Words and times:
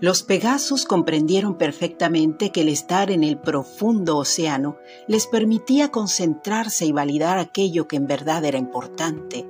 Los 0.00 0.22
Pegasus 0.22 0.84
comprendieron 0.84 1.58
perfectamente 1.58 2.52
que 2.52 2.60
el 2.60 2.68
estar 2.68 3.10
en 3.10 3.24
el 3.24 3.36
profundo 3.36 4.16
océano 4.16 4.76
les 5.08 5.26
permitía 5.26 5.90
concentrarse 5.90 6.86
y 6.86 6.92
validar 6.92 7.38
aquello 7.38 7.88
que 7.88 7.96
en 7.96 8.06
verdad 8.06 8.44
era 8.44 8.58
importante. 8.58 9.44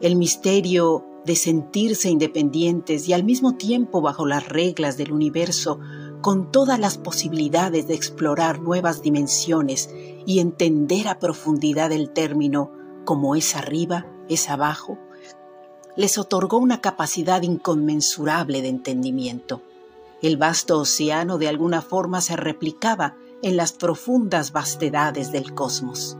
El 0.00 0.16
misterio 0.16 1.06
de 1.24 1.36
sentirse 1.36 2.10
independientes 2.10 3.08
y 3.08 3.12
al 3.12 3.22
mismo 3.22 3.56
tiempo 3.56 4.00
bajo 4.00 4.26
las 4.26 4.48
reglas 4.48 4.96
del 4.96 5.12
universo, 5.12 5.78
con 6.20 6.50
todas 6.50 6.80
las 6.80 6.98
posibilidades 6.98 7.86
de 7.86 7.94
explorar 7.94 8.60
nuevas 8.60 9.02
dimensiones 9.02 9.88
y 10.26 10.40
entender 10.40 11.06
a 11.06 11.20
profundidad 11.20 11.92
el 11.92 12.10
término 12.10 12.72
como 13.04 13.36
es 13.36 13.54
arriba, 13.54 14.06
es 14.28 14.50
abajo, 14.50 14.98
les 15.96 16.18
otorgó 16.18 16.58
una 16.58 16.80
capacidad 16.80 17.42
inconmensurable 17.42 18.62
de 18.62 18.68
entendimiento. 18.68 19.62
El 20.22 20.36
vasto 20.36 20.78
océano 20.78 21.38
de 21.38 21.48
alguna 21.48 21.82
forma 21.82 22.20
se 22.20 22.36
replicaba 22.36 23.16
en 23.42 23.56
las 23.56 23.72
profundas 23.72 24.52
vastedades 24.52 25.32
del 25.32 25.54
cosmos. 25.54 26.16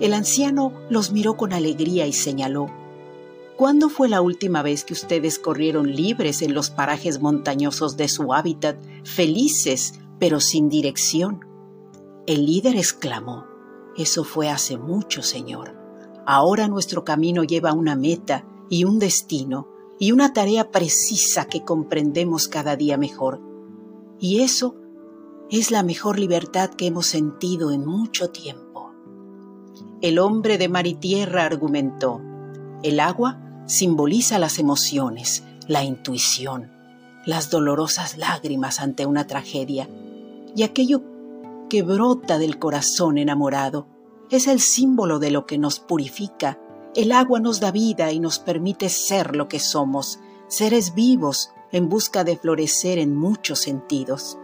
El 0.00 0.14
anciano 0.14 0.72
los 0.90 1.12
miró 1.12 1.36
con 1.36 1.52
alegría 1.52 2.06
y 2.06 2.12
señaló, 2.12 2.68
¿Cuándo 3.56 3.88
fue 3.88 4.08
la 4.08 4.20
última 4.20 4.62
vez 4.62 4.84
que 4.84 4.94
ustedes 4.94 5.38
corrieron 5.38 5.94
libres 5.94 6.42
en 6.42 6.54
los 6.54 6.70
parajes 6.70 7.20
montañosos 7.20 7.96
de 7.96 8.08
su 8.08 8.34
hábitat, 8.34 8.76
felices 9.04 9.94
pero 10.18 10.40
sin 10.40 10.68
dirección? 10.68 11.44
El 12.26 12.46
líder 12.46 12.76
exclamó, 12.76 13.46
Eso 13.96 14.24
fue 14.24 14.50
hace 14.50 14.76
mucho, 14.76 15.22
Señor. 15.22 15.76
Ahora 16.26 16.66
nuestro 16.66 17.04
camino 17.04 17.44
lleva 17.44 17.72
una 17.72 17.94
meta 17.94 18.44
y 18.74 18.82
un 18.82 18.98
destino 18.98 19.68
y 20.00 20.10
una 20.10 20.32
tarea 20.32 20.72
precisa 20.72 21.44
que 21.44 21.62
comprendemos 21.62 22.48
cada 22.48 22.74
día 22.74 22.96
mejor. 22.96 23.40
Y 24.18 24.40
eso 24.40 24.74
es 25.48 25.70
la 25.70 25.84
mejor 25.84 26.18
libertad 26.18 26.70
que 26.70 26.88
hemos 26.88 27.06
sentido 27.06 27.70
en 27.70 27.86
mucho 27.86 28.30
tiempo. 28.30 28.90
El 30.00 30.18
hombre 30.18 30.58
de 30.58 30.68
mar 30.68 30.88
y 30.88 30.94
tierra 30.94 31.44
argumentó, 31.44 32.20
el 32.82 32.98
agua 32.98 33.62
simboliza 33.66 34.40
las 34.40 34.58
emociones, 34.58 35.44
la 35.68 35.84
intuición, 35.84 36.72
las 37.26 37.50
dolorosas 37.50 38.18
lágrimas 38.18 38.80
ante 38.80 39.06
una 39.06 39.28
tragedia 39.28 39.88
y 40.56 40.64
aquello 40.64 41.00
que 41.70 41.82
brota 41.82 42.38
del 42.38 42.58
corazón 42.58 43.18
enamorado 43.18 43.86
es 44.30 44.48
el 44.48 44.58
símbolo 44.58 45.20
de 45.20 45.30
lo 45.30 45.46
que 45.46 45.58
nos 45.58 45.78
purifica 45.78 46.58
el 46.94 47.12
agua 47.12 47.40
nos 47.40 47.60
da 47.60 47.72
vida 47.72 48.12
y 48.12 48.20
nos 48.20 48.38
permite 48.38 48.88
ser 48.88 49.34
lo 49.34 49.48
que 49.48 49.58
somos, 49.58 50.20
seres 50.46 50.94
vivos 50.94 51.50
en 51.72 51.88
busca 51.88 52.22
de 52.22 52.36
florecer 52.36 52.98
en 52.98 53.16
muchos 53.16 53.58
sentidos. 53.58 54.38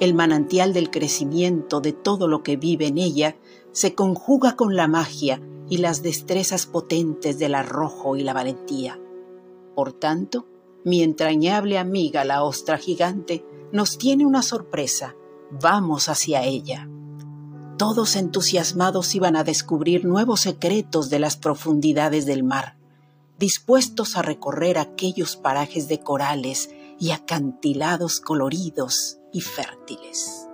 El 0.00 0.14
manantial 0.14 0.72
del 0.72 0.90
crecimiento 0.90 1.80
de 1.80 1.92
todo 1.92 2.28
lo 2.28 2.42
que 2.42 2.56
vive 2.56 2.86
en 2.86 2.98
ella 2.98 3.36
se 3.72 3.94
conjuga 3.94 4.56
con 4.56 4.74
la 4.74 4.88
magia 4.88 5.42
y 5.68 5.78
las 5.78 6.02
destrezas 6.02 6.66
potentes 6.66 7.38
del 7.38 7.54
arrojo 7.54 8.16
y 8.16 8.22
la 8.22 8.32
valentía. 8.32 8.98
Por 9.74 9.92
tanto, 9.92 10.46
mi 10.84 11.02
entrañable 11.02 11.76
amiga 11.78 12.24
la 12.24 12.42
ostra 12.42 12.78
gigante 12.78 13.44
nos 13.70 13.98
tiene 13.98 14.24
una 14.24 14.42
sorpresa. 14.42 15.14
Vamos 15.50 16.08
hacia 16.08 16.42
ella. 16.44 16.88
Todos 17.78 18.16
entusiasmados 18.16 19.14
iban 19.14 19.36
a 19.36 19.44
descubrir 19.44 20.04
nuevos 20.04 20.40
secretos 20.40 21.10
de 21.10 21.20
las 21.20 21.36
profundidades 21.36 22.26
del 22.26 22.42
mar, 22.42 22.76
dispuestos 23.38 24.16
a 24.16 24.22
recorrer 24.22 24.78
aquellos 24.78 25.36
parajes 25.36 25.86
de 25.86 26.00
corales 26.00 26.70
y 26.98 27.12
acantilados 27.12 28.20
coloridos 28.20 29.18
y 29.32 29.42
fértiles. 29.42 30.47